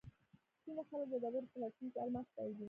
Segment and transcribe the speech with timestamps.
[0.63, 2.59] ځینې خلک د ډبرو په لټون کې الماس بایلي.